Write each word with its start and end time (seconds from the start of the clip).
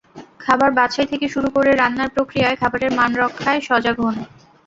খাবার 0.39 0.69
বাছাই 0.71 1.07
থেকে 1.07 1.25
শুরু 1.29 1.49
করে 1.55 1.71
রান্নার 1.73 2.13
প্রক্রিয়ায় 2.15 2.59
খাবারের 2.61 2.91
মান 2.91 3.11
রক্ষায় 3.21 3.61
সজাগ 3.67 3.97
হন। 3.99 4.15